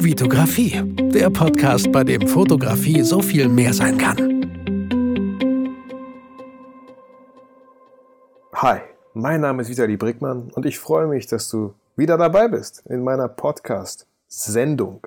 [0.00, 0.80] Vitografie,
[1.12, 4.16] der Podcast, bei dem Fotografie so viel mehr sein kann.
[8.54, 8.78] Hi,
[9.14, 13.02] mein Name ist Vitali Brickmann und ich freue mich, dass du wieder dabei bist in
[13.02, 15.04] meiner Podcast-Sendung,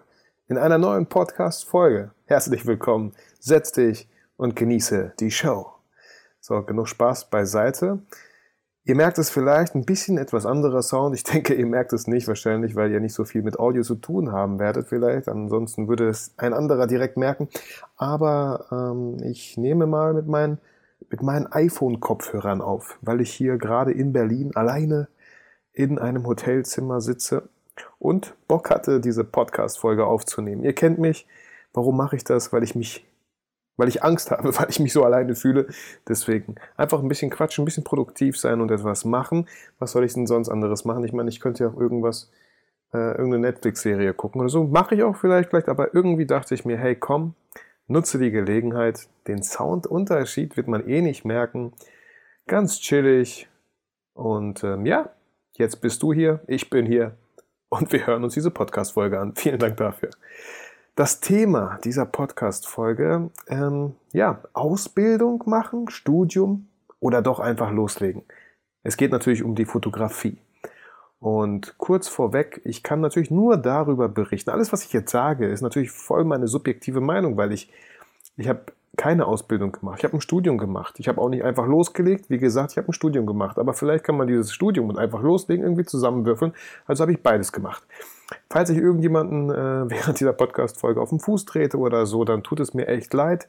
[0.50, 2.12] in einer neuen Podcast-Folge.
[2.26, 5.72] Herzlich willkommen, setz dich und genieße die Show.
[6.42, 8.00] So, genug Spaß beiseite.
[8.84, 11.16] Ihr merkt es vielleicht, ein bisschen etwas anderer Sound.
[11.16, 13.96] Ich denke, ihr merkt es nicht wahrscheinlich, weil ihr nicht so viel mit Audio zu
[13.96, 15.28] tun haben werdet vielleicht.
[15.28, 17.48] Ansonsten würde es ein anderer direkt merken.
[17.96, 20.58] Aber ähm, ich nehme mal mit meinen,
[21.10, 25.08] mit meinen iPhone-Kopfhörern auf, weil ich hier gerade in Berlin alleine
[25.74, 27.50] in einem Hotelzimmer sitze
[28.00, 30.64] und Bock hatte, diese Podcast-Folge aufzunehmen.
[30.64, 31.28] Ihr kennt mich.
[31.74, 32.52] Warum mache ich das?
[32.52, 33.06] Weil ich mich
[33.78, 35.68] weil ich Angst habe, weil ich mich so alleine fühle.
[36.08, 39.48] Deswegen einfach ein bisschen quatschen, ein bisschen produktiv sein und etwas machen.
[39.80, 41.04] Was soll ich denn sonst anderes machen?
[41.04, 42.32] Ich meine, ich könnte ja auch irgendwas,
[42.94, 44.64] äh, irgendeine Netflix-Serie gucken oder so.
[44.64, 47.36] Mache ich auch vielleicht, vielleicht, aber irgendwie dachte ich mir, hey, komm,
[47.88, 49.08] nutze die Gelegenheit.
[49.28, 51.74] Den Soundunterschied wird man eh nicht merken.
[52.48, 53.48] Ganz chillig.
[54.14, 55.10] Und ähm, ja,
[55.54, 57.16] jetzt bist du hier, ich bin hier
[57.70, 59.34] und wir hören uns diese Podcast-Folge an.
[59.36, 60.10] Vielen Dank dafür.
[60.96, 66.68] Das Thema dieser Podcast-Folge, ähm, ja, Ausbildung machen, Studium
[67.00, 68.24] oder doch einfach loslegen.
[68.84, 70.38] Es geht natürlich um die Fotografie.
[71.22, 74.50] Und kurz vorweg, ich kann natürlich nur darüber berichten.
[74.50, 77.72] Alles, was ich jetzt sage, ist natürlich voll meine subjektive Meinung, weil ich,
[78.36, 78.66] ich habe
[79.02, 79.98] keine Ausbildung gemacht.
[79.98, 81.00] Ich habe ein Studium gemacht.
[81.00, 82.30] Ich habe auch nicht einfach losgelegt.
[82.30, 83.58] Wie gesagt, ich habe ein Studium gemacht.
[83.58, 86.54] Aber vielleicht kann man dieses Studium und einfach loslegen irgendwie zusammenwürfeln.
[86.86, 87.82] Also habe ich beides gemacht.
[88.52, 92.60] Falls ich irgendjemanden äh, während dieser Podcast-Folge auf den Fuß trete oder so, dann tut
[92.60, 93.48] es mir echt leid.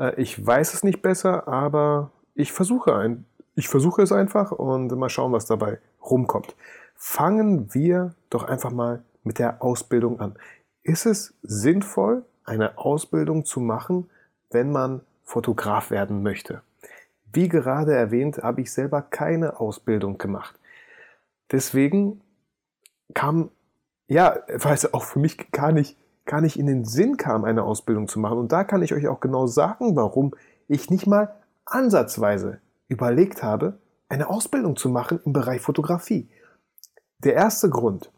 [0.00, 4.90] Äh, ich weiß es nicht besser, aber ich versuche ein, ich versuche es einfach und
[4.96, 6.56] mal schauen, was dabei rumkommt.
[6.96, 10.34] Fangen wir doch einfach mal mit der Ausbildung an.
[10.82, 14.10] Ist es sinnvoll, eine Ausbildung zu machen,
[14.50, 16.62] wenn man Fotograf werden möchte?
[17.32, 20.58] Wie gerade erwähnt, habe ich selber keine Ausbildung gemacht.
[21.50, 22.20] Deswegen
[23.14, 23.50] kam
[24.08, 27.62] ja, weil es auch für mich gar nicht, gar nicht in den Sinn kam, eine
[27.62, 28.38] Ausbildung zu machen.
[28.38, 30.34] Und da kann ich euch auch genau sagen, warum
[30.66, 31.34] ich nicht mal
[31.66, 32.58] ansatzweise
[32.88, 36.28] überlegt habe, eine Ausbildung zu machen im Bereich Fotografie.
[37.18, 38.10] Der erste Grund,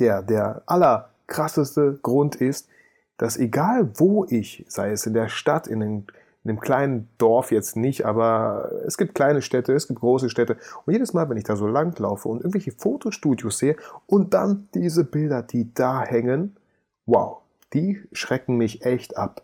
[0.00, 2.68] der, der allerkrasseste Grund ist,
[3.16, 6.06] dass egal wo ich, sei es in der Stadt, in den
[6.46, 10.56] in einem kleinen Dorf jetzt nicht, aber es gibt kleine Städte, es gibt große Städte.
[10.84, 13.74] Und jedes Mal, wenn ich da so lang laufe und irgendwelche Fotostudios sehe
[14.06, 16.56] und dann diese Bilder, die da hängen,
[17.04, 17.38] wow,
[17.72, 19.42] die schrecken mich echt ab.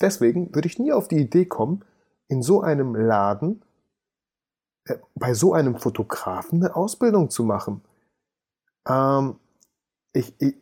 [0.00, 1.84] Deswegen würde ich nie auf die Idee kommen,
[2.28, 3.60] in so einem Laden,
[4.86, 7.82] äh, bei so einem Fotografen eine Ausbildung zu machen.
[8.88, 9.36] Ähm,
[10.14, 10.54] ich, ich,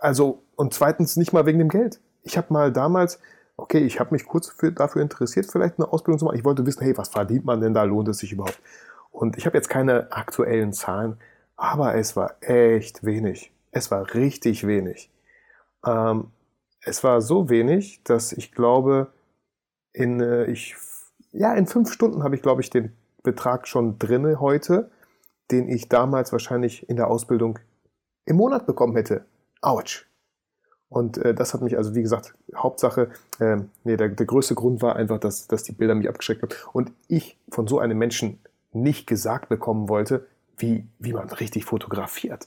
[0.00, 2.00] also, und zweitens nicht mal wegen dem Geld.
[2.22, 3.18] Ich habe mal damals
[3.56, 6.36] okay, ich habe mich kurz für, dafür interessiert, vielleicht eine Ausbildung zu machen.
[6.36, 7.84] Ich wollte wissen, hey, was verdient man denn da?
[7.84, 8.60] Lohnt es sich überhaupt?
[9.10, 11.18] Und ich habe jetzt keine aktuellen Zahlen,
[11.56, 13.52] aber es war echt wenig.
[13.70, 15.10] Es war richtig wenig.
[15.86, 16.30] Ähm,
[16.80, 19.12] es war so wenig, dass ich glaube,
[19.92, 20.74] in, äh, ich,
[21.30, 24.90] ja, in fünf Stunden habe ich, glaube ich, den Betrag schon drinne heute,
[25.50, 27.58] den ich damals wahrscheinlich in der Ausbildung
[28.24, 29.24] im Monat bekommen hätte.
[29.60, 30.11] Autsch.
[30.92, 33.08] Und äh, das hat mich also, wie gesagt, Hauptsache,
[33.40, 36.52] äh, nee, der, der größte Grund war einfach, dass, dass die Bilder mich abgeschreckt haben.
[36.74, 38.38] Und ich von so einem Menschen
[38.74, 40.26] nicht gesagt bekommen wollte,
[40.58, 42.46] wie, wie man richtig fotografiert.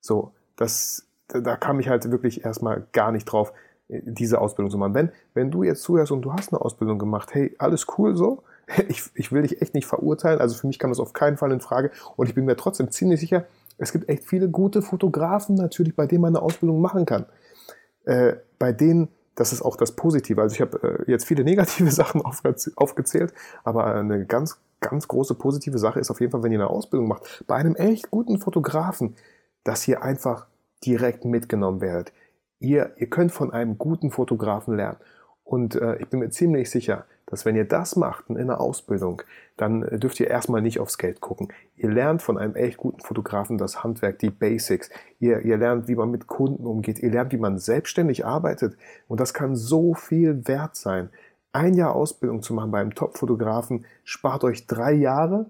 [0.00, 3.52] So, das, da kam ich halt wirklich erstmal gar nicht drauf,
[3.86, 4.94] äh, diese Ausbildung zu machen.
[4.94, 8.42] Wenn, wenn du jetzt zuhörst und du hast eine Ausbildung gemacht, hey, alles cool so,
[8.88, 11.52] ich, ich will dich echt nicht verurteilen, also für mich kam das auf keinen Fall
[11.52, 13.44] in Frage und ich bin mir trotzdem ziemlich sicher,
[13.78, 17.26] es gibt echt viele gute Fotografen natürlich, bei denen man eine Ausbildung machen kann
[18.04, 20.40] äh, bei denen, das ist auch das Positive.
[20.40, 23.32] Also ich habe äh, jetzt viele negative Sachen aufgezählt,
[23.64, 27.08] aber eine ganz, ganz große positive Sache ist auf jeden Fall, wenn ihr eine Ausbildung
[27.08, 29.16] macht, bei einem echt guten Fotografen,
[29.64, 30.46] dass ihr einfach
[30.84, 32.12] direkt mitgenommen werdet.
[32.60, 34.98] Ihr, ihr könnt von einem guten Fotografen lernen.
[35.42, 39.22] Und äh, ich bin mir ziemlich sicher, dass wenn ihr das macht in einer Ausbildung,
[39.56, 41.48] dann äh, dürft ihr erstmal nicht aufs Geld gucken.
[41.76, 44.90] Ihr lernt von einem echt guten Fotografen das Handwerk, die Basics.
[45.20, 46.98] Ihr, ihr lernt, wie man mit Kunden umgeht.
[46.98, 48.76] Ihr lernt, wie man selbstständig arbeitet.
[49.08, 51.10] Und das kann so viel wert sein.
[51.52, 55.46] Ein Jahr Ausbildung zu machen bei einem Top-Fotografen spart euch drei Jahre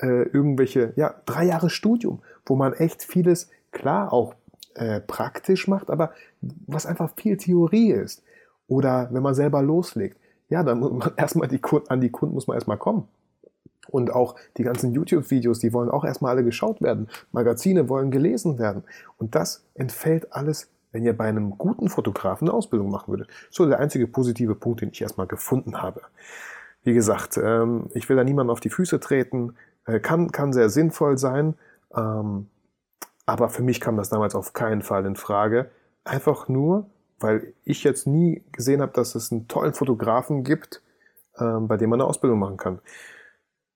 [0.00, 4.34] äh, irgendwelche, ja, drei Jahre Studium, wo man echt vieles, klar, auch
[4.74, 6.12] äh, praktisch macht, aber
[6.66, 8.22] was einfach viel Theorie ist.
[8.68, 12.34] Oder wenn man selber loslegt ja, dann muss man erstmal die Kunden, an die Kunden
[12.34, 13.08] muss man erstmal kommen.
[13.90, 17.08] Und auch die ganzen YouTube-Videos, die wollen auch erstmal alle geschaut werden.
[17.32, 18.84] Magazine wollen gelesen werden.
[19.16, 23.28] Und das entfällt alles wenn ihr bei einem guten Fotografen eine Ausbildung machen würdet.
[23.50, 26.02] So der einzige positive Punkt, den ich erstmal gefunden habe.
[26.82, 29.54] Wie gesagt, ähm, ich will da niemandem auf die Füße treten.
[29.84, 31.54] Äh, kann, kann sehr sinnvoll sein.
[31.94, 32.48] Ähm,
[33.26, 35.70] aber für mich kam das damals auf keinen Fall in Frage.
[36.04, 36.86] Einfach nur,
[37.20, 40.82] weil ich jetzt nie gesehen habe, dass es einen tollen Fotografen gibt,
[41.38, 42.80] ähm, bei dem man eine Ausbildung machen kann.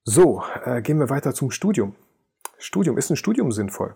[0.05, 1.95] So, äh, gehen wir weiter zum Studium.
[2.59, 3.95] Studium, ist ein Studium sinnvoll?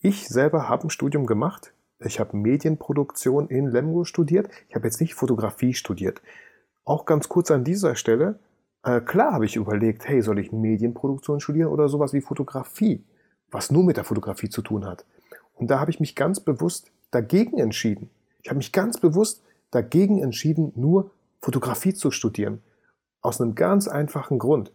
[0.00, 1.72] Ich selber habe ein Studium gemacht.
[2.00, 4.48] Ich habe Medienproduktion in Lemgo studiert.
[4.68, 6.20] Ich habe jetzt nicht Fotografie studiert.
[6.84, 8.40] Auch ganz kurz an dieser Stelle.
[8.82, 13.04] Äh, klar habe ich überlegt, hey, soll ich Medienproduktion studieren oder sowas wie Fotografie,
[13.50, 15.04] was nur mit der Fotografie zu tun hat.
[15.54, 18.10] Und da habe ich mich ganz bewusst dagegen entschieden.
[18.42, 21.10] Ich habe mich ganz bewusst dagegen entschieden, nur
[21.40, 22.60] Fotografie zu studieren.
[23.20, 24.72] Aus einem ganz einfachen Grund.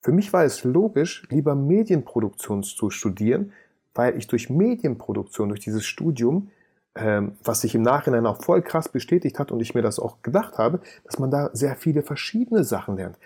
[0.00, 3.52] Für mich war es logisch, lieber Medienproduktion zu studieren,
[3.94, 6.50] weil ich durch Medienproduktion, durch dieses Studium,
[6.96, 10.20] ähm, was sich im Nachhinein auch voll krass bestätigt hat und ich mir das auch
[10.22, 13.16] gedacht habe, dass man da sehr viele verschiedene Sachen lernt.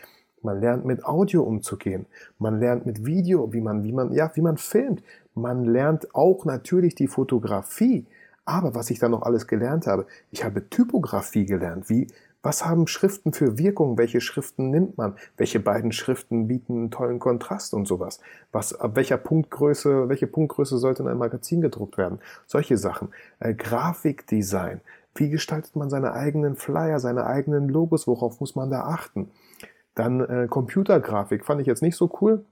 [0.43, 2.07] Man lernt mit Audio umzugehen.
[2.39, 5.03] Man lernt mit Video, wie man, wie man, ja, wie man filmt.
[5.35, 8.07] Man lernt auch natürlich die Fotografie.
[8.47, 11.91] Aber was ich da noch alles gelernt habe, ich habe Typografie gelernt.
[11.91, 12.07] Wie,
[12.43, 13.99] was haben Schriften für Wirkung?
[13.99, 15.17] Welche Schriften nimmt man?
[15.37, 18.21] Welche beiden Schriften bieten einen tollen Kontrast und sowas?
[18.53, 22.21] Was, ab welcher Punktgröße, welche Punktgröße sollte in einem Magazin gedruckt werden?
[22.47, 23.09] Solche Sachen.
[23.41, 24.81] Äh, Grafikdesign.
[25.17, 28.07] Wie gestaltet man seine eigenen Flyer, seine eigenen Logos?
[28.07, 29.31] Worauf muss man da achten?
[29.97, 32.45] Dann äh, Computergrafik fand ich jetzt nicht so cool,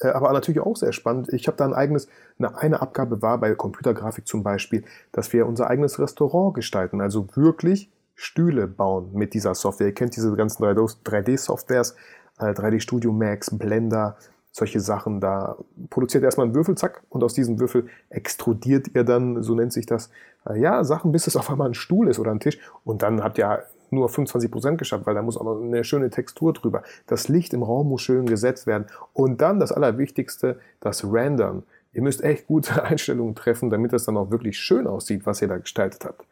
[0.00, 1.32] aber natürlich auch sehr spannend.
[1.32, 2.08] Ich habe da ein eigenes,
[2.38, 7.00] eine, eine Abgabe war bei Computergrafik zum Beispiel, dass wir unser eigenes Restaurant gestalten.
[7.00, 9.88] Also wirklich Stühle bauen mit dieser Software.
[9.88, 11.96] Ihr kennt diese ganzen 3D-Softwares,
[12.38, 14.16] 3D äh, Studio Max, Blender,
[14.50, 15.20] solche Sachen.
[15.20, 15.56] Da
[15.90, 19.86] produziert erstmal einen Würfel, zack, und aus diesem Würfel extrudiert ihr dann, so nennt sich
[19.86, 20.10] das,
[20.48, 22.58] äh, ja, Sachen, bis es auf einmal ein Stuhl ist oder ein Tisch.
[22.84, 26.52] Und dann habt ihr nur 25% geschafft, weil da muss auch noch eine schöne Textur
[26.52, 26.82] drüber.
[27.06, 28.86] Das Licht im Raum muss schön gesetzt werden.
[29.12, 31.62] Und dann das Allerwichtigste, das Rendern.
[31.92, 35.48] Ihr müsst echt gute Einstellungen treffen, damit das dann auch wirklich schön aussieht, was ihr
[35.48, 36.26] da gestaltet habt.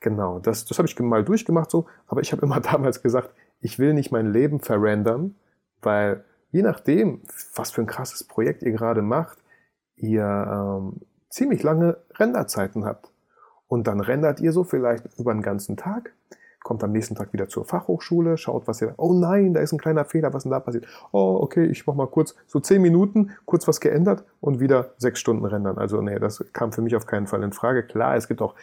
[0.00, 3.30] Genau, das, das habe ich mal durchgemacht so, aber ich habe immer damals gesagt,
[3.60, 5.34] ich will nicht mein Leben verrendern,
[5.82, 7.20] weil je nachdem,
[7.54, 9.38] was für ein krasses Projekt ihr gerade macht,
[9.96, 13.12] ihr ähm, ziemlich lange Renderzeiten habt.
[13.68, 16.12] Und dann rendert ihr so vielleicht über den ganzen Tag,
[16.70, 19.78] kommt am nächsten Tag wieder zur Fachhochschule, schaut, was ihr, oh nein, da ist ein
[19.80, 20.86] kleiner Fehler, was denn da passiert?
[21.10, 25.18] Oh, okay, ich mach mal kurz, so zehn Minuten, kurz was geändert und wieder sechs
[25.18, 25.78] Stunden rendern.
[25.78, 27.82] Also nee, das kam für mich auf keinen Fall in Frage.
[27.82, 28.54] Klar, es gibt auch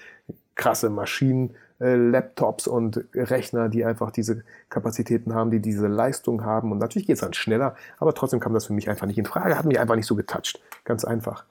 [0.55, 6.71] krasse Maschinen, äh, Laptops und Rechner, die einfach diese Kapazitäten haben, die diese Leistung haben.
[6.71, 9.25] Und natürlich geht es dann schneller, aber trotzdem kam das für mich einfach nicht in
[9.25, 10.61] Frage, hat mich einfach nicht so getoucht.
[10.85, 11.43] Ganz einfach.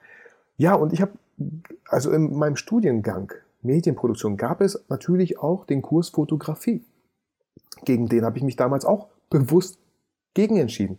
[0.56, 1.12] Ja, und ich habe,
[1.86, 3.34] also in meinem Studiengang
[3.66, 6.84] Medienproduktion gab es natürlich auch den Kurs Fotografie.
[7.84, 9.78] Gegen den habe ich mich damals auch bewusst
[10.34, 10.98] gegen entschieden.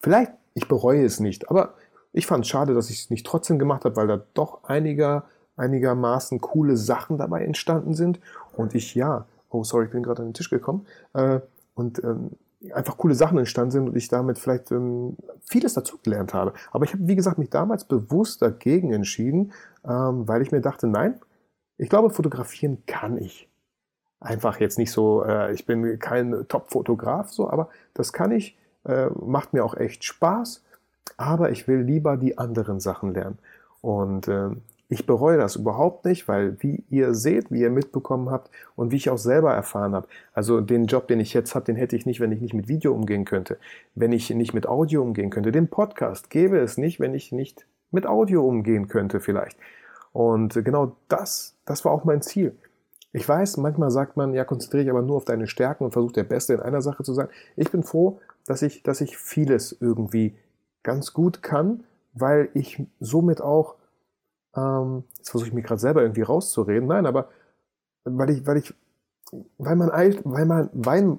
[0.00, 1.74] Vielleicht, ich bereue es nicht, aber
[2.12, 5.24] ich fand es schade, dass ich es nicht trotzdem gemacht habe, weil da doch einiger
[5.60, 8.18] einigermaßen coole Sachen dabei entstanden sind.
[8.56, 10.86] Und ich, ja, oh sorry, ich bin gerade an den Tisch gekommen.
[11.12, 11.40] Äh,
[11.74, 12.30] und ähm,
[12.74, 16.52] einfach coole Sachen entstanden sind und ich damit vielleicht ähm, vieles dazugelernt habe.
[16.72, 19.52] Aber ich habe, wie gesagt, mich damals bewusst dagegen entschieden,
[19.84, 21.20] ähm, weil ich mir dachte, nein,
[21.80, 23.48] ich glaube, fotografieren kann ich.
[24.20, 29.06] Einfach jetzt nicht so, äh, ich bin kein Top-Fotograf, so, aber das kann ich, äh,
[29.06, 30.62] macht mir auch echt Spaß,
[31.16, 33.38] aber ich will lieber die anderen Sachen lernen.
[33.80, 34.50] Und äh,
[34.90, 38.96] ich bereue das überhaupt nicht, weil wie ihr seht, wie ihr mitbekommen habt und wie
[38.96, 42.04] ich auch selber erfahren habe, also den Job, den ich jetzt habe, den hätte ich
[42.04, 43.56] nicht, wenn ich nicht mit Video umgehen könnte,
[43.94, 45.50] wenn ich nicht mit Audio umgehen könnte.
[45.50, 49.56] Den Podcast gäbe es nicht, wenn ich nicht mit Audio umgehen könnte vielleicht.
[50.12, 52.56] Und genau das, das war auch mein Ziel.
[53.12, 56.12] Ich weiß, manchmal sagt man, ja, konzentriere dich aber nur auf deine Stärken und versuche
[56.12, 57.28] der Beste in einer Sache zu sein.
[57.56, 60.36] Ich bin froh, dass ich, dass ich vieles irgendwie
[60.82, 63.76] ganz gut kann, weil ich somit auch
[64.56, 66.88] ähm, jetzt versuche ich mich gerade selber irgendwie rauszureden.
[66.88, 67.28] Nein, aber
[68.04, 68.74] weil ich, weil ich,
[69.58, 71.18] weil Alt, weil mein, weil,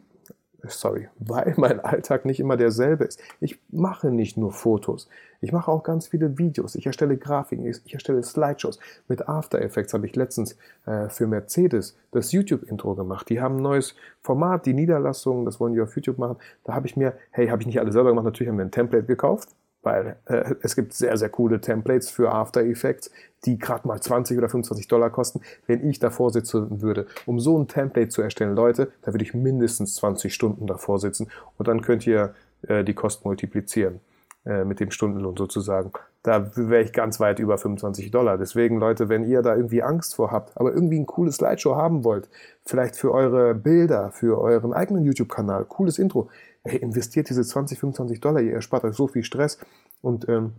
[0.67, 3.19] sorry, weil mein Alltag nicht immer derselbe ist.
[3.39, 5.07] Ich mache nicht nur Fotos.
[5.41, 6.75] Ich mache auch ganz viele Videos.
[6.75, 8.79] Ich erstelle Grafiken, ich erstelle Slideshows.
[9.07, 13.29] Mit After Effects habe ich letztens äh, für Mercedes das YouTube-Intro gemacht.
[13.29, 16.37] Die haben ein neues Format, die Niederlassung, das wollen die auf YouTube machen.
[16.63, 18.71] Da habe ich mir, hey, habe ich nicht alles selber gemacht, natürlich haben wir ein
[18.71, 19.49] Template gekauft
[19.83, 23.11] weil äh, es gibt sehr, sehr coole Templates für After Effects,
[23.45, 25.41] die gerade mal 20 oder 25 Dollar kosten.
[25.67, 29.33] Wenn ich davor sitzen würde, um so ein Template zu erstellen, Leute, da würde ich
[29.33, 32.35] mindestens 20 Stunden davor sitzen und dann könnt ihr
[32.67, 33.99] äh, die Kosten multiplizieren.
[34.45, 35.91] äh, mit dem Stundenlohn sozusagen.
[36.23, 38.37] Da wäre ich ganz weit über 25 Dollar.
[38.37, 42.03] Deswegen, Leute, wenn ihr da irgendwie Angst vor habt, aber irgendwie ein cooles Slideshow haben
[42.03, 42.29] wollt,
[42.65, 46.29] vielleicht für eure Bilder, für euren eigenen YouTube-Kanal, cooles Intro,
[46.63, 49.59] hey, investiert diese 20, 25 Dollar, ihr erspart euch so viel Stress
[50.01, 50.53] und ähm,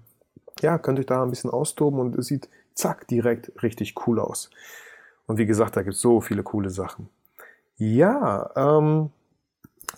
[0.61, 4.51] ja, könnt euch da ein bisschen austoben und es sieht zack direkt richtig cool aus.
[5.27, 7.09] Und wie gesagt, da gibt es so viele coole Sachen.
[7.77, 9.11] Ja, ähm,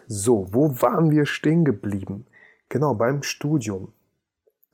[0.07, 2.27] so, wo waren wir stehen geblieben?
[2.69, 3.93] Genau, beim Studium.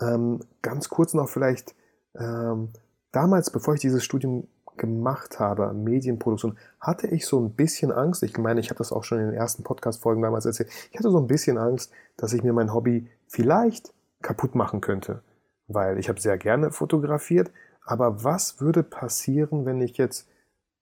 [0.00, 1.74] Ähm, ganz kurz noch vielleicht,
[2.18, 2.70] ähm,
[3.12, 4.46] damals, bevor ich dieses Studium
[4.80, 8.24] gemacht habe, Medienproduktion, hatte ich so ein bisschen Angst.
[8.24, 10.70] Ich meine, ich habe das auch schon in den ersten Podcast-Folgen damals erzählt.
[10.90, 15.22] Ich hatte so ein bisschen Angst, dass ich mir mein Hobby vielleicht kaputt machen könnte.
[15.68, 17.52] Weil ich habe sehr gerne fotografiert.
[17.84, 20.28] Aber was würde passieren, wenn ich jetzt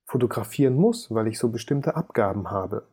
[0.06, 2.84] fotografieren muss, weil ich so bestimmte Abgaben habe?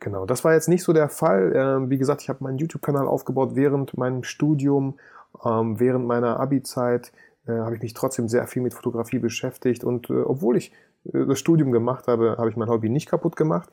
[0.00, 1.52] Genau, das war jetzt nicht so der Fall.
[1.54, 4.98] Ähm, wie gesagt, ich habe meinen YouTube-Kanal aufgebaut während meinem Studium,
[5.44, 7.12] ähm, während meiner Abi-Zeit
[7.46, 10.72] äh, habe ich mich trotzdem sehr viel mit Fotografie beschäftigt und äh, obwohl ich
[11.12, 13.70] äh, das Studium gemacht habe, habe ich mein Hobby nicht kaputt gemacht.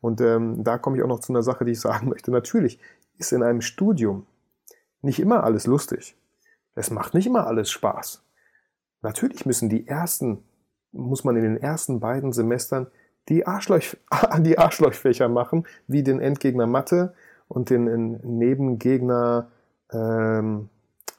[0.00, 2.30] Und ähm, da komme ich auch noch zu einer Sache, die ich sagen möchte.
[2.30, 2.80] Natürlich
[3.18, 4.26] ist in einem Studium
[5.00, 6.16] nicht immer alles lustig.
[6.74, 8.24] Es macht nicht immer alles Spaß.
[9.02, 10.42] Natürlich müssen die ersten,
[10.92, 12.86] muss man in den ersten beiden Semestern
[13.28, 13.82] die, Arschloch,
[14.40, 17.14] die Arschlochfächer machen, wie den Endgegner Mathe
[17.48, 19.50] und den Nebengegner
[19.92, 20.68] ähm,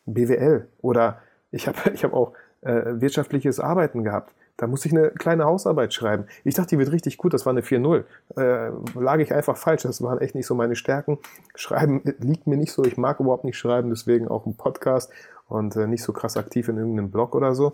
[0.06, 0.68] BWL.
[0.80, 1.20] Oder
[1.54, 4.34] ich habe ich hab auch äh, wirtschaftliches Arbeiten gehabt.
[4.58, 6.26] Da musste ich eine kleine Hausarbeit schreiben.
[6.44, 8.04] Ich dachte, die wird richtig gut, das war eine 4-0.
[8.38, 11.18] Äh, lag ich einfach falsch, das waren echt nicht so meine Stärken.
[11.56, 15.12] Schreiben liegt mir nicht so, ich mag überhaupt nicht schreiben, deswegen auch ein Podcast
[15.48, 17.72] und äh, nicht so krass aktiv in irgendeinem Blog oder so.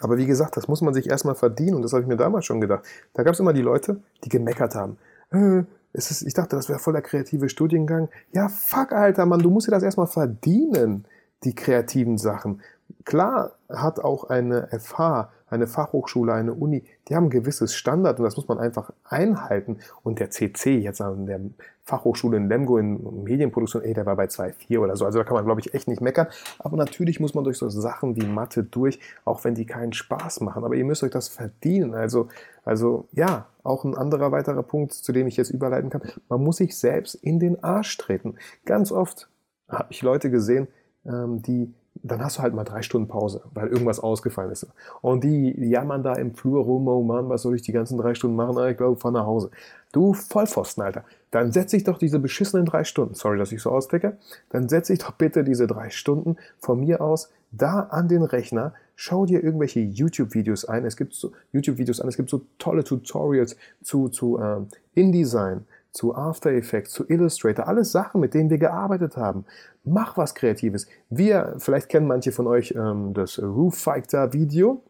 [0.00, 2.46] Aber wie gesagt, das muss man sich erstmal verdienen und das habe ich mir damals
[2.46, 2.84] schon gedacht.
[3.14, 4.98] Da gab es immer die Leute, die gemeckert haben.
[5.30, 5.62] Äh,
[5.92, 8.08] ist, ich dachte, das wäre voll der kreative Studiengang.
[8.32, 11.04] Ja, fuck, Alter, Mann, du musst dir das erstmal verdienen,
[11.44, 12.60] die kreativen Sachen.
[13.04, 18.24] Klar hat auch eine FH eine Fachhochschule, eine Uni, die haben ein gewisses Standard und
[18.24, 19.78] das muss man einfach einhalten.
[20.02, 21.40] Und der CC jetzt an der
[21.84, 25.04] Fachhochschule in Lemgo in Medienproduktion, ey, der war bei 2,4 oder so.
[25.04, 26.28] Also da kann man, glaube ich, echt nicht meckern.
[26.60, 30.40] Aber natürlich muss man durch so Sachen wie Mathe durch, auch wenn die keinen Spaß
[30.40, 30.64] machen.
[30.64, 31.94] Aber ihr müsst euch das verdienen.
[31.94, 32.28] Also,
[32.64, 36.02] also ja, auch ein anderer weiterer Punkt, zu dem ich jetzt überleiten kann.
[36.28, 38.36] Man muss sich selbst in den Arsch treten.
[38.64, 39.28] Ganz oft
[39.68, 40.68] habe ich Leute gesehen,
[41.04, 44.66] ähm, die dann hast du halt mal drei Stunden Pause, weil irgendwas ausgefallen ist.
[45.02, 48.14] Und die jammern da im Flur rum, oh Mann, was soll ich die ganzen drei
[48.14, 48.56] Stunden machen?
[48.58, 49.50] Ah, ich glaube, fahr nach Hause.
[49.92, 51.04] Du Vollpfosten, Alter.
[51.30, 54.16] Dann setze ich doch diese beschissenen drei Stunden, sorry, dass ich so ausdrücke,
[54.50, 58.74] dann setze ich doch bitte diese drei Stunden von mir aus da an den Rechner,
[58.94, 60.84] schau dir irgendwelche YouTube-Videos ein.
[60.84, 66.14] Es gibt so YouTube-Videos an, es gibt so tolle Tutorials zu, zu ähm, InDesign, zu
[66.14, 69.44] After Effects, zu Illustrator, alles Sachen, mit denen wir gearbeitet haben.
[69.84, 70.86] Mach was Kreatives.
[71.08, 74.82] Wir, vielleicht kennen manche von euch ähm, das Roof Fighter Video.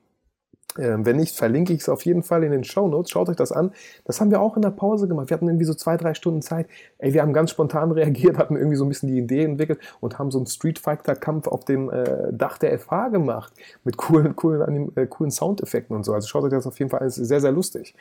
[0.78, 3.10] Ähm, wenn nicht, verlinke ich es auf jeden Fall in den Show Notes.
[3.10, 3.72] Schaut euch das an.
[4.04, 5.28] Das haben wir auch in der Pause gemacht.
[5.28, 6.68] Wir hatten irgendwie so zwei, drei Stunden Zeit.
[6.98, 10.18] Ey, wir haben ganz spontan reagiert, hatten irgendwie so ein bisschen die Idee entwickelt und
[10.18, 13.52] haben so einen Street Fighter Kampf auf dem äh, Dach der FH gemacht.
[13.82, 16.14] Mit coolen, coolen, äh, coolen Soundeffekten und so.
[16.14, 17.08] Also schaut euch das auf jeden Fall an.
[17.08, 17.94] Ist sehr, sehr lustig.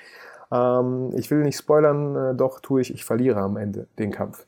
[0.52, 4.46] Ähm, ich will nicht spoilern, äh, doch tue ich, ich verliere am Ende den Kampf.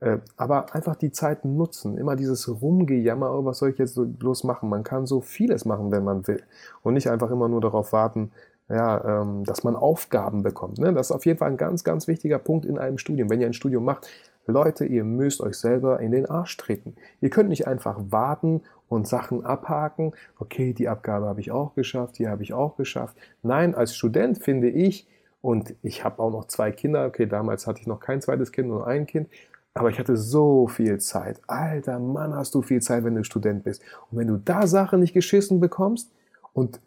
[0.00, 4.06] Äh, aber einfach die Zeit nutzen, immer dieses Rumgejammer, oh, was soll ich jetzt so
[4.06, 4.68] bloß machen?
[4.68, 6.42] Man kann so vieles machen, wenn man will.
[6.82, 8.30] Und nicht einfach immer nur darauf warten,
[8.68, 10.78] ja, ähm, dass man Aufgaben bekommt.
[10.78, 10.92] Ne?
[10.92, 13.30] Das ist auf jeden Fall ein ganz, ganz wichtiger Punkt in einem Studium.
[13.30, 14.06] Wenn ihr ein Studium macht,
[14.46, 16.94] Leute, ihr müsst euch selber in den Arsch treten.
[17.20, 20.12] Ihr könnt nicht einfach warten und Sachen abhaken.
[20.38, 23.16] Okay, die Abgabe habe ich auch geschafft, die habe ich auch geschafft.
[23.42, 25.06] Nein, als Student finde ich,
[25.48, 27.06] und ich habe auch noch zwei Kinder.
[27.06, 29.30] Okay, damals hatte ich noch kein zweites Kind, nur ein Kind.
[29.72, 31.40] Aber ich hatte so viel Zeit.
[31.46, 33.80] Alter Mann, hast du viel Zeit, wenn du Student bist.
[34.10, 36.12] Und wenn du da Sachen nicht geschissen bekommst
[36.52, 36.82] und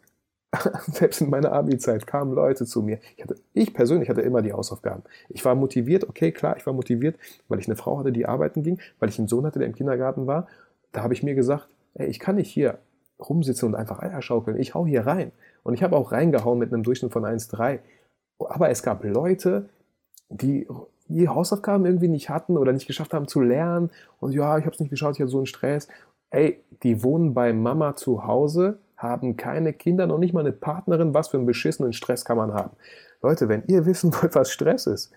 [0.92, 3.00] selbst in meiner Abi-Zeit kamen Leute zu mir.
[3.16, 5.02] Ich, hatte, ich persönlich hatte immer die Hausaufgaben.
[5.28, 7.16] Ich war motiviert, okay, klar, ich war motiviert,
[7.48, 9.74] weil ich eine Frau hatte, die arbeiten ging, weil ich einen Sohn hatte, der im
[9.74, 10.46] Kindergarten war.
[10.92, 12.78] Da habe ich mir gesagt, ey, ich kann nicht hier
[13.18, 14.56] rumsitzen und einfach Eier schaukeln.
[14.56, 15.32] Ich hau hier rein.
[15.64, 17.80] Und ich habe auch reingehauen mit einem Durchschnitt von 1,3.
[18.48, 19.68] Aber es gab Leute,
[20.28, 20.66] die
[21.08, 24.74] die Hausaufgaben irgendwie nicht hatten oder nicht geschafft haben zu lernen und ja, ich habe
[24.74, 25.88] es nicht geschafft, ich hatte so einen Stress.
[26.30, 31.12] Ey, die wohnen bei Mama zu Hause, haben keine Kinder, noch nicht mal eine Partnerin.
[31.12, 32.70] Was für einen beschissenen Stress kann man haben?
[33.20, 35.12] Leute, wenn ihr wissen wollt, was Stress ist,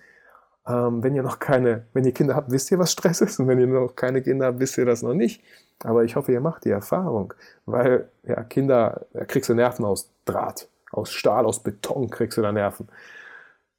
[0.67, 3.39] ähm, wenn ihr noch keine, wenn ihr Kinder habt, wisst ihr, was Stress ist.
[3.39, 5.43] Und wenn ihr noch keine Kinder habt, wisst ihr das noch nicht.
[5.83, 7.33] Aber ich hoffe, ihr macht die Erfahrung.
[7.65, 12.41] Weil, ja, Kinder, da kriegst du Nerven aus Draht, aus Stahl, aus Beton kriegst du
[12.41, 12.87] da Nerven.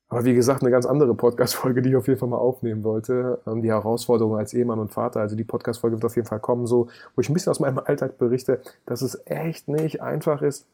[0.09, 3.41] Aber wie gesagt, eine ganz andere Podcast-Folge, die ich auf jeden Fall mal aufnehmen wollte.
[3.47, 5.21] Ähm, die Herausforderung als Ehemann und Vater.
[5.21, 7.81] Also die Podcast-Folge wird auf jeden Fall kommen, so, wo ich ein bisschen aus meinem
[7.81, 10.67] Alltag berichte, dass es echt nicht einfach ist.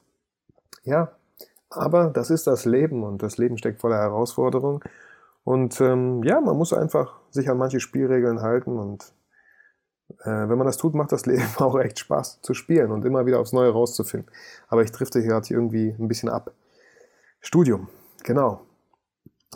[0.84, 1.12] Ja,
[1.70, 4.80] aber das ist das Leben und das Leben steckt voller Herausforderungen.
[5.44, 9.12] Und ähm, ja, man muss einfach sich an manche Spielregeln halten und
[10.24, 13.40] wenn man das tut, macht das Leben auch echt Spaß zu spielen und immer wieder
[13.40, 14.30] aufs Neue rauszufinden.
[14.68, 16.52] Aber ich drifte hier gerade irgendwie ein bisschen ab.
[17.40, 17.88] Studium,
[18.22, 18.62] genau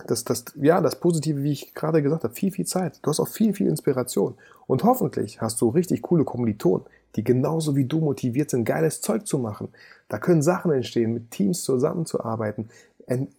[0.05, 2.99] das, das, ja, das Positive, wie ich gerade gesagt habe, viel, viel Zeit.
[3.03, 4.35] Du hast auch viel, viel Inspiration.
[4.67, 6.87] Und hoffentlich hast du richtig coole Kommilitonen,
[7.17, 9.69] die genauso wie du motiviert sind, geiles Zeug zu machen.
[10.09, 12.69] Da können Sachen entstehen, mit Teams zusammenzuarbeiten.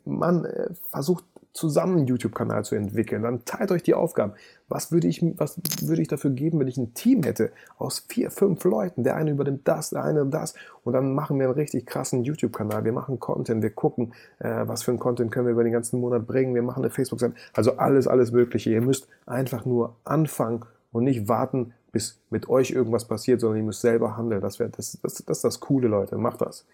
[0.06, 3.24] Mann äh, versucht zusammen einen YouTube-Kanal zu entwickeln.
[3.24, 4.34] Dann teilt euch die Aufgaben.
[4.68, 8.32] Was würde ich, was würde ich dafür geben, wenn ich ein Team hätte aus vier,
[8.32, 9.04] fünf Leuten?
[9.04, 10.54] Der eine übernimmt das, der eine das.
[10.84, 12.86] Und dann machen wir einen richtig krassen YouTube-Kanal.
[12.86, 16.00] Wir machen Content, wir gucken, äh, was für einen Content können wir über den ganzen
[16.00, 16.54] Monat bringen.
[16.54, 17.36] Wir machen eine Facebook-Seite.
[17.54, 18.72] Also alles, alles Mögliche.
[18.72, 23.66] Ihr müsst einfach nur anfangen und nicht warten, bis mit euch irgendwas passiert, sondern ihr
[23.66, 24.42] müsst selber handeln.
[24.42, 26.18] Das, wär, das, das, das ist das Coole, Leute.
[26.18, 26.66] Macht das.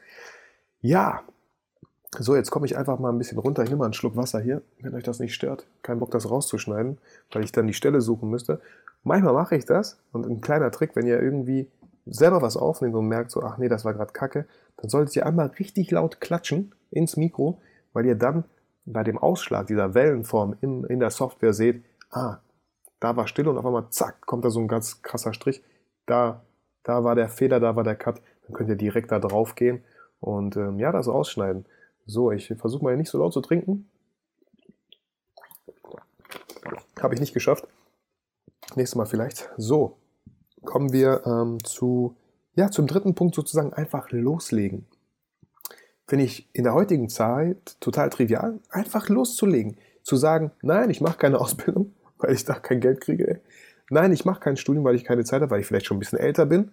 [0.82, 1.22] Ja,
[2.20, 3.64] so, jetzt komme ich einfach mal ein bisschen runter.
[3.64, 5.66] Ich nehme mal einen Schluck Wasser hier, wenn euch das nicht stört.
[5.82, 6.98] Kein Bock, das rauszuschneiden,
[7.32, 8.60] weil ich dann die Stelle suchen müsste.
[9.04, 11.70] Manchmal mache ich das und ein kleiner Trick, wenn ihr irgendwie
[12.06, 14.46] selber was aufnehmt und merkt so, ach nee, das war gerade Kacke,
[14.78, 17.60] dann solltet ihr einmal richtig laut klatschen ins Mikro,
[17.94, 18.46] weil ihr dann
[18.86, 22.40] bei dem Ausschlag dieser Wellenform in, in der Software seht, ah,
[23.00, 25.64] da war still und auf einmal zack, kommt da so ein ganz krasser Strich.
[26.06, 26.42] Da,
[26.84, 28.22] da war der Fehler, da war der Cut.
[28.44, 29.84] Dann könnt ihr direkt da drauf gehen
[30.20, 31.66] und ähm, ja, das rausschneiden.
[32.06, 33.90] So, ich versuche mal nicht so laut zu trinken.
[37.02, 37.68] Habe ich nicht geschafft.
[38.76, 39.50] Nächstes Mal vielleicht.
[39.58, 39.98] So,
[40.64, 42.16] kommen wir ähm, zu,
[42.56, 44.86] ja, zum dritten Punkt sozusagen einfach loslegen.
[46.08, 49.78] Finde ich in der heutigen Zeit total trivial, einfach loszulegen.
[50.04, 53.42] Zu sagen, nein, ich mache keine Ausbildung, weil ich da kein Geld kriege.
[53.90, 56.00] Nein, ich mache kein Studium, weil ich keine Zeit habe, weil ich vielleicht schon ein
[56.00, 56.72] bisschen älter bin.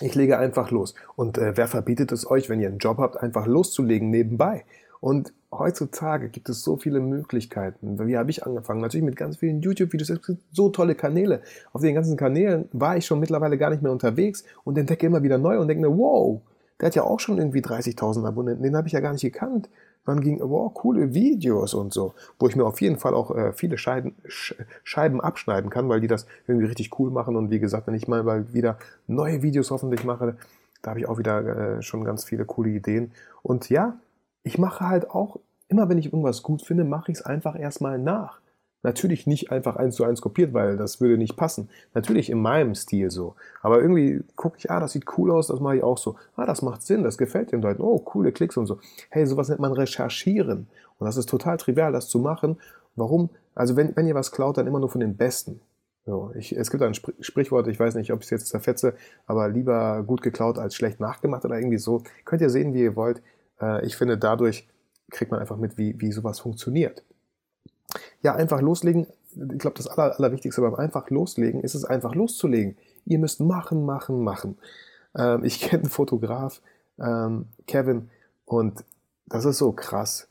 [0.00, 0.94] Ich lege einfach los.
[1.16, 4.64] Und äh, wer verbietet es euch, wenn ihr einen Job habt, einfach loszulegen nebenbei?
[5.00, 7.98] Und heutzutage gibt es so viele Möglichkeiten.
[8.06, 8.80] Wie habe ich angefangen?
[8.80, 10.10] Natürlich mit ganz vielen YouTube-Videos.
[10.10, 11.42] Es gibt so tolle Kanäle.
[11.72, 15.22] Auf den ganzen Kanälen war ich schon mittlerweile gar nicht mehr unterwegs und entdecke immer
[15.22, 16.40] wieder neu und denke mir, wow,
[16.80, 18.62] der hat ja auch schon irgendwie 30.000 Abonnenten.
[18.62, 19.68] Den habe ich ja gar nicht gekannt
[20.04, 23.52] man ging, wow, coole Videos und so, wo ich mir auf jeden Fall auch äh,
[23.52, 27.36] viele Scheiden, Scheiben abschneiden kann, weil die das irgendwie richtig cool machen.
[27.36, 30.36] Und wie gesagt, wenn ich mal wieder neue Videos hoffentlich mache,
[30.82, 33.12] da habe ich auch wieder äh, schon ganz viele coole Ideen.
[33.42, 33.98] Und ja,
[34.42, 37.98] ich mache halt auch, immer wenn ich irgendwas gut finde, mache ich es einfach erstmal
[37.98, 38.40] nach.
[38.82, 41.68] Natürlich nicht einfach eins zu eins kopiert, weil das würde nicht passen.
[41.94, 43.34] Natürlich in meinem Stil so.
[43.60, 46.14] Aber irgendwie gucke ich, ah, das sieht cool aus, das mache ich auch so.
[46.36, 47.82] Ah, das macht Sinn, das gefällt den Leuten.
[47.82, 48.78] Oh, coole Klicks und so.
[49.10, 50.68] Hey, sowas nennt man recherchieren.
[50.98, 52.58] Und das ist total trivial, das zu machen.
[52.94, 53.30] Warum?
[53.54, 55.60] Also wenn, wenn ihr was klaut, dann immer nur von den Besten.
[56.06, 58.94] So, ich, es gibt ein Sprichwort, ich weiß nicht, ob ich es jetzt zerfetze,
[59.26, 62.02] aber lieber gut geklaut als schlecht nachgemacht oder irgendwie so.
[62.24, 63.22] Könnt ihr sehen, wie ihr wollt.
[63.60, 64.68] Äh, ich finde, dadurch
[65.10, 67.02] kriegt man einfach mit, wie, wie sowas funktioniert
[68.22, 69.06] ja, einfach loslegen.
[69.34, 72.76] Ich glaube, das Aller, Allerwichtigste beim einfach loslegen ist es einfach loszulegen.
[73.04, 74.58] Ihr müsst machen, machen, machen.
[75.16, 76.60] Ähm, ich kenne einen Fotograf,
[76.98, 78.10] ähm, Kevin,
[78.44, 78.84] und
[79.26, 80.28] das ist so krass.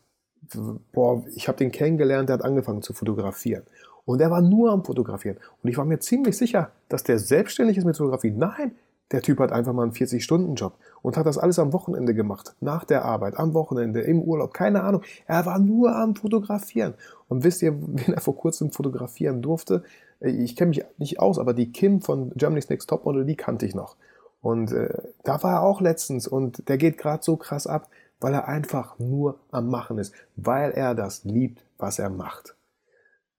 [0.92, 3.64] Boah, ich habe den kennengelernt, der hat angefangen zu fotografieren.
[4.06, 5.38] Und er war nur am Fotografieren.
[5.62, 8.32] Und ich war mir ziemlich sicher, dass der selbstständig ist mit Fotografie.
[8.32, 8.72] Nein,
[9.12, 12.84] der Typ hat einfach mal einen 40-Stunden-Job und hat das alles am Wochenende gemacht, nach
[12.84, 15.02] der Arbeit, am Wochenende, im Urlaub, keine Ahnung.
[15.26, 16.94] Er war nur am Fotografieren.
[17.30, 19.84] Und wisst ihr, wen er vor kurzem fotografieren durfte?
[20.20, 23.76] Ich kenne mich nicht aus, aber die Kim von Germany's Next Topmodel, die kannte ich
[23.76, 23.96] noch.
[24.42, 24.90] Und äh,
[25.24, 27.90] da war er auch letztens und der geht gerade so krass ab,
[28.20, 32.56] weil er einfach nur am Machen ist, weil er das liebt, was er macht.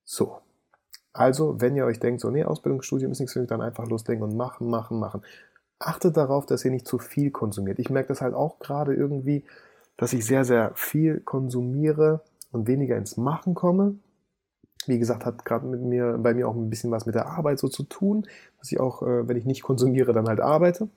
[0.04, 0.38] So.
[1.12, 4.22] Also, wenn ihr euch denkt, so, nee, Ausbildungsstudium ist nichts für mich, dann einfach loslegen
[4.22, 5.22] und machen, machen, machen
[5.78, 7.78] achtet darauf, dass ihr nicht zu viel konsumiert.
[7.78, 9.44] Ich merke das halt auch gerade irgendwie,
[9.96, 13.96] dass ich sehr, sehr viel konsumiere und weniger ins Machen komme.
[14.86, 17.58] Wie gesagt, hat gerade mit mir, bei mir auch ein bisschen was mit der Arbeit
[17.58, 18.26] so zu tun,
[18.58, 20.88] dass ich auch, äh, wenn ich nicht konsumiere, dann halt arbeite.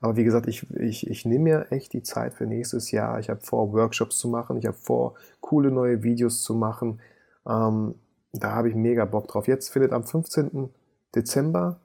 [0.00, 3.20] Aber wie gesagt, ich, ich, ich nehme mir echt die Zeit für nächstes Jahr.
[3.20, 4.56] Ich habe vor, Workshops zu machen.
[4.58, 7.00] Ich habe vor, coole neue Videos zu machen.
[7.46, 7.94] Ähm,
[8.32, 9.46] da habe ich mega Bock drauf.
[9.46, 10.70] Jetzt findet am 15.
[11.14, 11.80] Dezember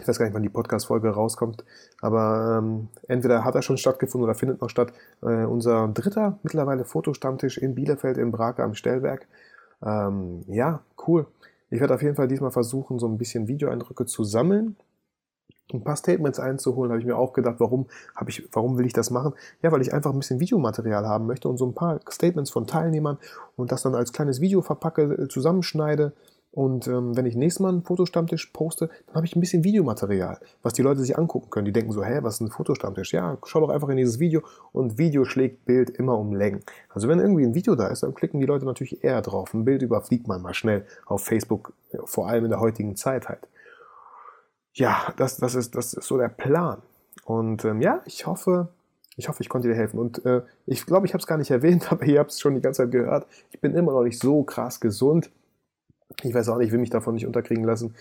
[0.00, 1.64] ich weiß gar nicht, wann die Podcast-Folge rauskommt,
[2.00, 4.92] aber ähm, entweder hat er schon stattgefunden oder findet noch statt.
[5.22, 9.26] Äh, unser dritter mittlerweile Fotostammtisch in Bielefeld im Brake am Stellwerk.
[9.84, 11.26] Ähm, ja, cool.
[11.70, 14.76] Ich werde auf jeden Fall diesmal versuchen, so ein bisschen Videoeindrücke zu sammeln
[15.72, 18.92] ein paar Statements einzuholen, habe ich mir auch gedacht, warum, habe ich, warum will ich
[18.92, 19.32] das machen?
[19.62, 22.66] Ja, weil ich einfach ein bisschen Videomaterial haben möchte und so ein paar Statements von
[22.66, 23.18] Teilnehmern
[23.56, 26.12] und das dann als kleines Video verpacke, äh, zusammenschneide.
[26.52, 30.38] Und ähm, wenn ich nächstes Mal einen Fotostammtisch poste, dann habe ich ein bisschen Videomaterial,
[30.62, 31.64] was die Leute sich angucken können.
[31.64, 33.12] Die denken so, hä, was ist ein Fotostammtisch?
[33.14, 36.60] Ja, schau doch einfach in dieses Video und Video schlägt Bild immer um Längen.
[36.90, 39.54] Also wenn irgendwie ein Video da ist, dann klicken die Leute natürlich eher drauf.
[39.54, 41.72] Ein Bild überfliegt man mal schnell auf Facebook,
[42.04, 43.48] vor allem in der heutigen Zeit halt
[44.74, 46.82] ja, das, das, ist, das ist so der Plan.
[47.24, 48.68] Und ähm, ja, ich hoffe,
[49.16, 49.98] ich hoffe, ich konnte dir helfen.
[49.98, 52.54] Und äh, ich glaube, ich habe es gar nicht erwähnt, aber ihr habt es schon
[52.54, 53.26] die ganze Zeit gehört.
[53.50, 55.30] Ich bin immer noch nicht so krass gesund.
[56.22, 57.94] Ich weiß auch nicht, ich will mich davon nicht unterkriegen lassen.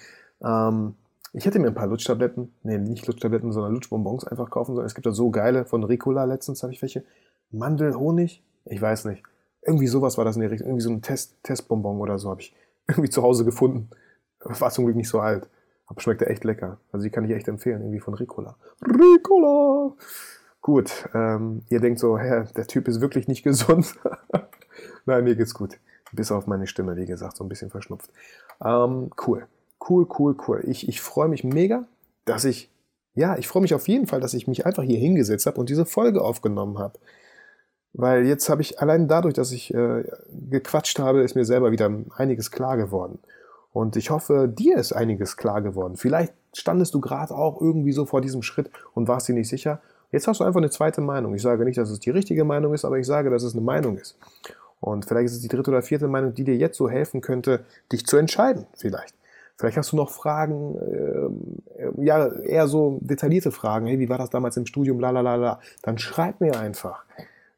[0.44, 0.96] Ähm,
[1.34, 4.86] ich hätte mir ein paar Lutschtabletten, nee, nicht Lutschtabletten, sondern Lutschbonbons einfach kaufen sollen.
[4.86, 7.04] Es gibt da so geile von Ricola letztens, habe ich welche.
[7.52, 8.44] Mandelhonig?
[8.66, 9.24] Ich weiß nicht.
[9.62, 10.68] Irgendwie sowas war das in der Richtung.
[10.68, 12.54] Irgendwie so ein Test, Testbonbon oder so habe ich
[12.88, 13.90] irgendwie zu Hause gefunden.
[14.40, 15.48] War zum Glück nicht so alt.
[15.88, 16.80] Aber schmeckt echt lecker.
[16.92, 18.56] Also die kann ich echt empfehlen, irgendwie von Ricola.
[18.82, 19.94] Ricola!
[20.62, 23.96] Gut, ähm, ihr denkt so, hä, der Typ ist wirklich nicht gesund.
[25.06, 25.80] Nein, mir geht's gut.
[26.12, 28.12] Bis auf meine Stimme, wie gesagt, so ein bisschen verschnupft.
[28.64, 29.48] Ähm, cool,
[29.90, 30.64] cool, cool, cool.
[30.68, 31.86] Ich, ich freue mich mega,
[32.26, 32.70] dass ich,
[33.14, 35.70] ja, ich freue mich auf jeden Fall, dass ich mich einfach hier hingesetzt habe und
[35.70, 37.00] diese Folge aufgenommen habe.
[37.94, 40.04] Weil jetzt habe ich allein dadurch, dass ich äh,
[40.50, 43.20] gequatscht habe, ist mir selber wieder einiges klar geworden.
[43.74, 45.96] Und ich hoffe, dir ist einiges klar geworden.
[45.96, 49.82] Vielleicht standest du gerade auch irgendwie so vor diesem Schritt und warst dir nicht sicher.
[50.12, 51.34] Jetzt hast du einfach eine zweite Meinung.
[51.36, 53.62] Ich sage nicht, dass es die richtige Meinung ist, aber ich sage, dass es eine
[53.62, 54.18] Meinung ist.
[54.82, 57.64] Und vielleicht ist es die dritte oder vierte Meinung, die dir jetzt so helfen könnte,
[57.92, 59.16] dich zu entscheiden, vielleicht.
[59.58, 60.76] Vielleicht hast du noch Fragen,
[61.78, 63.86] äh, ja, eher so detaillierte Fragen.
[63.86, 65.00] Hey, wie war das damals im Studium?
[65.00, 65.60] Lalalala.
[65.84, 67.06] Dann schreib mir einfach.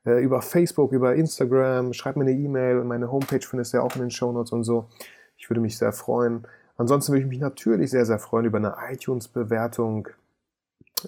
[0.05, 2.83] Äh, über Facebook, über Instagram, schreib mir eine E-Mail.
[2.83, 4.89] Meine Homepage findest du ja auch in den Show Notes und so.
[5.37, 6.45] Ich würde mich sehr freuen.
[6.75, 10.09] Ansonsten würde ich mich natürlich sehr, sehr freuen über eine iTunes-Bewertung.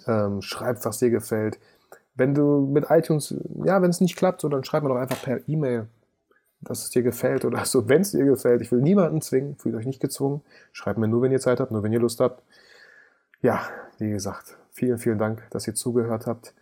[0.07, 1.59] Ähm, schreib, was dir gefällt.
[2.15, 5.21] Wenn du mit iTunes, ja, wenn es nicht klappt, so, dann schreib mir doch einfach
[5.21, 5.87] per E-Mail,
[6.61, 8.61] dass es dir gefällt oder so, wenn es dir gefällt.
[8.61, 10.41] Ich will niemanden zwingen, fühlt euch nicht gezwungen.
[10.71, 12.43] Schreibt mir nur, wenn ihr Zeit habt, nur wenn ihr Lust habt.
[13.41, 13.61] Ja,
[13.99, 16.53] wie gesagt, vielen, vielen Dank, dass ihr zugehört habt.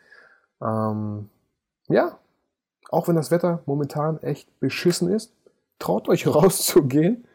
[0.62, 1.30] Ähm,
[1.88, 2.18] ja,
[2.90, 5.34] auch wenn das Wetter momentan echt beschissen ist,
[5.80, 7.26] traut euch rauszugehen.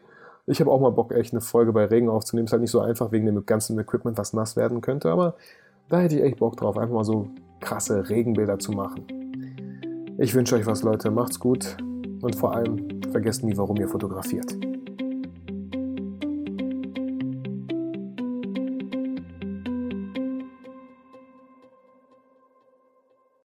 [0.45, 2.47] Ich habe auch mal Bock, echt eine Folge bei Regen aufzunehmen.
[2.47, 5.35] Ist halt nicht so einfach wegen dem ganzen Equipment, was nass werden könnte, aber
[5.89, 9.05] da hätte ich echt Bock drauf, einfach mal so krasse Regenbilder zu machen.
[10.17, 11.11] Ich wünsche euch was, Leute.
[11.11, 11.77] Macht's gut
[12.21, 14.55] und vor allem vergesst nie, warum ihr fotografiert.